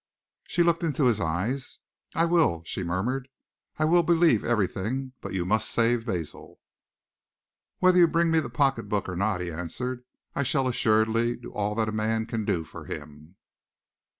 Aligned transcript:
She 0.47 0.63
looked 0.63 0.81
into 0.81 1.05
his 1.05 1.19
eyes. 1.21 1.77
"I 2.15 2.25
will," 2.25 2.63
she 2.65 2.83
murmured. 2.83 3.29
"I 3.77 3.85
will 3.85 4.01
believe 4.01 4.43
everything, 4.43 5.13
but 5.21 5.35
you 5.35 5.45
must 5.45 5.69
save 5.69 6.07
Basil." 6.07 6.59
"Whether 7.77 7.99
you 7.99 8.07
bring 8.07 8.31
me 8.31 8.39
the 8.39 8.49
pocket 8.49 8.89
book 8.89 9.07
or 9.07 9.15
not," 9.15 9.41
he 9.41 9.51
answered, 9.51 10.03
"I 10.33 10.41
shall 10.41 10.67
assuredly 10.67 11.35
do 11.35 11.53
all 11.53 11.75
that 11.75 11.87
a 11.89 11.91
man 11.91 12.25
can 12.25 12.45
do 12.45 12.63
for 12.63 12.85
him." 12.85 13.35